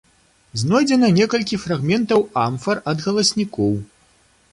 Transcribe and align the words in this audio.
Знойдзена 0.61 1.09
некалькі 1.17 1.59
фрагментаў 1.63 2.23
амфар 2.45 2.81
ад 2.93 3.05
галаснікоў. 3.05 3.71